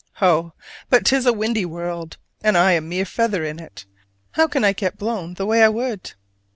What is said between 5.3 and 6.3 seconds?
the way I would?